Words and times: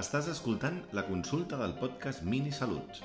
Estàs 0.00 0.30
escoltant 0.32 0.78
la 0.96 1.02
consulta 1.04 1.58
del 1.60 1.74
podcast 1.76 2.22
Mini 2.24 2.48
Salut. 2.56 3.00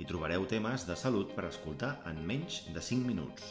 Hi 0.00 0.04
trobareu 0.08 0.46
temes 0.48 0.86
de 0.88 0.94
salut 0.96 1.34
per 1.36 1.42
escoltar 1.44 1.90
en 2.08 2.20
menys 2.30 2.62
de 2.72 2.80
5 2.80 3.04
minuts. 3.04 3.50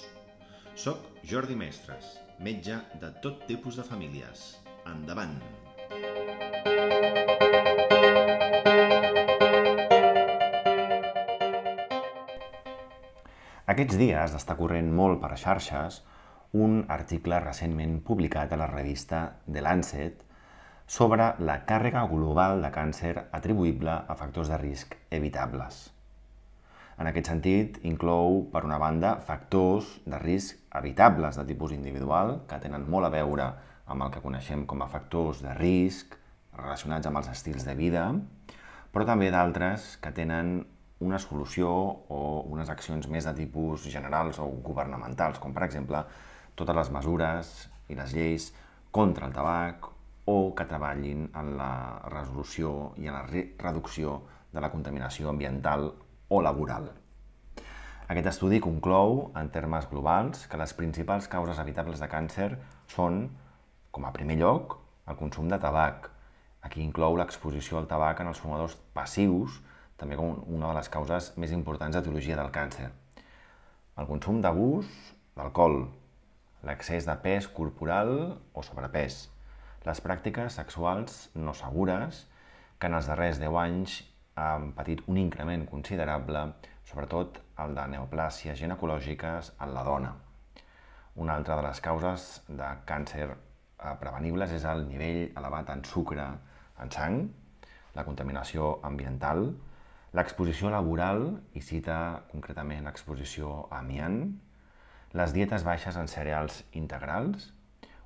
Soc 0.73 1.03
Jordi 1.31 1.53
Mestres, 1.59 2.07
metge 2.47 2.79
de 3.03 3.11
tot 3.21 3.43
tipus 3.45 3.77
de 3.77 3.85
famílies. 3.85 4.45
Endavant! 4.89 5.35
Aquests 13.75 13.99
dies 14.01 14.33
està 14.39 14.55
corrent 14.57 14.89
molt 15.01 15.21
per 15.21 15.35
xarxes 15.37 16.01
un 16.57 16.81
article 16.97 17.37
recentment 17.45 17.99
publicat 18.09 18.57
a 18.57 18.61
la 18.63 18.71
revista 18.73 19.21
The 19.45 19.61
Lancet 19.61 20.25
sobre 20.89 21.35
la 21.37 21.59
càrrega 21.69 22.01
global 22.09 22.63
de 22.63 22.69
càncer 22.73 23.11
atribuïble 23.37 23.93
a 23.93 24.15
factors 24.17 24.49
de 24.49 24.57
risc 24.57 24.95
evitables. 25.13 25.75
En 26.97 27.05
aquest 27.05 27.29
sentit, 27.29 27.75
inclou, 27.85 28.39
per 28.49 28.63
una 28.65 28.79
banda, 28.81 29.11
factors 29.21 29.91
de 30.09 30.17
risc 30.17 30.57
evitables 30.79 31.37
de 31.37 31.45
tipus 31.45 31.75
individual, 31.75 32.39
que 32.49 32.57
tenen 32.63 32.87
molt 32.89 33.05
a 33.05 33.11
veure 33.13 33.45
amb 33.85 34.07
el 34.07 34.09
que 34.15 34.23
coneixem 34.23 34.63
com 34.65 34.81
a 34.81 34.87
factors 34.89 35.43
de 35.45 35.53
risc 35.59 36.17
relacionats 36.57 37.05
amb 37.05 37.21
els 37.21 37.29
estils 37.35 37.69
de 37.69 37.77
vida, 37.77 38.07
però 38.89 39.05
també 39.05 39.29
d'altres 39.29 39.91
que 40.01 40.09
tenen 40.09 40.65
una 41.05 41.21
solució 41.21 41.69
o 41.69 42.23
unes 42.49 42.73
accions 42.73 43.05
més 43.13 43.29
de 43.29 43.35
tipus 43.37 43.85
generals 43.93 44.41
o 44.41 44.49
governamentals, 44.65 45.37
com 45.37 45.53
per 45.53 45.69
exemple 45.69 46.01
totes 46.57 46.81
les 46.81 46.91
mesures 46.97 47.55
i 47.93 48.01
les 48.01 48.17
lleis 48.17 48.49
contra 48.89 49.29
el 49.29 49.37
tabac 49.37 49.93
o 50.29 50.53
que 50.55 50.67
treballin 50.69 51.27
en 51.33 51.55
la 51.57 51.73
resolució 52.13 52.93
i 53.01 53.09
en 53.09 53.15
la 53.17 53.25
reducció 53.25 54.19
de 54.53 54.61
la 54.61 54.69
contaminació 54.69 55.29
ambiental 55.31 55.87
o 56.29 56.41
laboral. 56.45 56.91
Aquest 58.09 58.29
estudi 58.31 58.59
conclou, 58.61 59.31
en 59.37 59.49
termes 59.53 59.87
globals, 59.89 60.45
que 60.49 60.57
les 60.57 60.73
principals 60.77 61.29
causes 61.29 61.61
evitables 61.61 62.01
de 62.01 62.09
càncer 62.09 62.49
són, 62.89 63.23
com 63.93 64.05
a 64.05 64.13
primer 64.13 64.37
lloc, 64.41 64.77
el 65.09 65.17
consum 65.17 65.49
de 65.49 65.59
tabac. 65.61 66.09
Aquí 66.65 66.81
inclou 66.81 67.17
l'exposició 67.17 67.77
al 67.79 67.89
tabac 67.89 68.21
en 68.21 68.29
els 68.29 68.41
fumadors 68.41 68.77
passius, 68.97 69.59
també 69.97 70.17
com 70.17 70.43
una 70.45 70.69
de 70.69 70.77
les 70.79 70.89
causes 70.89 71.31
més 71.37 71.53
importants 71.53 71.97
d'etiologia 71.97 72.37
del 72.39 72.53
càncer. 72.53 72.91
El 73.97 74.09
consum 74.09 74.41
d'abús 74.41 74.89
d'alcohol, 75.37 75.83
l'excés 76.65 77.05
de 77.09 77.17
pes 77.23 77.49
corporal 77.53 78.15
o 78.53 78.65
sobrepès, 78.65 79.27
les 79.85 80.01
pràctiques 80.03 80.57
sexuals 80.59 81.29
no 81.35 81.53
segures, 81.55 82.25
que 82.79 82.87
en 82.87 82.95
els 82.97 83.07
darrers 83.11 83.39
10 83.39 83.59
anys 83.61 83.99
han 84.39 84.71
patit 84.75 85.03
un 85.07 85.19
increment 85.19 85.65
considerable, 85.67 86.45
sobretot 86.87 87.39
el 87.63 87.75
de 87.75 87.85
neoplàsies 87.93 88.59
ginecològiques 88.59 89.53
en 89.59 89.73
la 89.75 89.83
dona. 89.83 90.13
Una 91.19 91.35
altra 91.35 91.57
de 91.59 91.65
les 91.67 91.81
causes 91.83 92.27
de 92.47 92.69
càncer 92.87 93.27
eh, 93.29 93.95
prevenibles 94.01 94.53
és 94.55 94.65
el 94.65 94.85
nivell 94.87 95.25
elevat 95.37 95.73
en 95.75 95.83
sucre 95.83 96.27
en 96.79 96.91
sang, 96.95 97.21
la 97.95 98.05
contaminació 98.07 98.77
ambiental, 98.87 99.49
l'exposició 100.15 100.71
laboral, 100.73 101.25
i 101.53 101.61
cita 101.61 102.23
concretament 102.31 102.87
l'exposició 102.87 103.65
a 103.69 103.81
amiant, 103.83 104.21
les 105.19 105.33
dietes 105.33 105.65
baixes 105.65 105.97
en 105.97 106.07
cereals 106.07 106.63
integrals, 106.77 107.49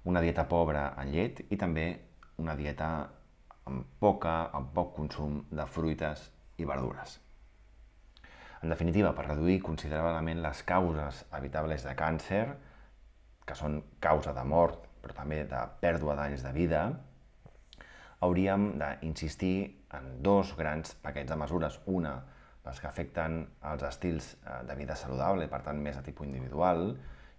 una 0.09 0.21
dieta 0.21 0.47
pobra 0.49 0.93
en 0.99 1.11
llet 1.13 1.43
i 1.49 1.57
també 1.59 1.87
una 2.43 2.55
dieta 2.59 2.89
amb 3.69 3.85
poca, 3.99 4.49
amb 4.51 4.73
poc 4.75 4.95
consum 4.97 5.43
de 5.51 5.65
fruites 5.69 6.25
i 6.59 6.67
verdures. 6.67 7.19
En 8.63 8.71
definitiva, 8.71 9.11
per 9.15 9.25
reduir 9.27 9.61
considerablement 9.63 10.41
les 10.43 10.63
causes 10.67 11.23
evitables 11.35 11.83
de 11.83 11.95
càncer, 11.99 12.43
que 13.43 13.55
són 13.59 13.81
causa 13.99 14.31
de 14.35 14.43
mort, 14.47 14.85
però 15.03 15.15
també 15.17 15.41
de 15.47 15.63
pèrdua 15.81 16.15
d'anys 16.15 16.45
de 16.45 16.53
vida, 16.55 16.83
hauríem 18.23 18.69
d'insistir 18.79 19.55
en 19.97 20.07
dos 20.23 20.53
grans 20.55 20.95
paquets 21.03 21.27
de 21.31 21.39
mesures. 21.39 21.79
Una, 21.91 22.15
les 22.63 22.79
que 22.79 22.87
afecten 22.87 23.41
els 23.71 23.83
estils 23.83 24.29
eh, 24.35 24.61
de 24.67 24.77
vida 24.79 24.95
saludable, 24.95 25.49
per 25.51 25.59
tant 25.65 25.81
més 25.83 25.99
a 25.99 26.05
tipus 26.05 26.27
individual, 26.29 26.93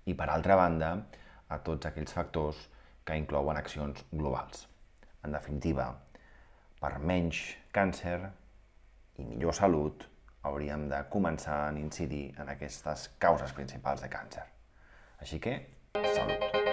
i 0.05 0.13
per 0.13 0.29
altra 0.29 0.59
banda, 0.61 0.91
a 1.49 1.59
tots 1.59 1.91
aquells 1.91 2.15
factors 2.17 2.61
que 3.05 3.17
inclouen 3.21 3.61
accions 3.61 4.05
globals. 4.13 4.67
En 5.25 5.33
definitiva, 5.33 5.91
per 6.81 6.97
menys 7.01 7.45
càncer 7.73 8.19
i 9.19 9.29
millor 9.29 9.57
salut, 9.57 10.09
hauríem 10.45 10.89
de 10.91 11.01
començar 11.13 11.61
a 11.69 11.73
incidir 11.81 12.27
en 12.41 12.53
aquestes 12.57 13.09
causes 13.19 13.57
principals 13.57 14.05
de 14.05 14.13
càncer. 14.13 14.45
Així 15.21 15.41
que, 15.41 15.59
salut! 16.13 16.64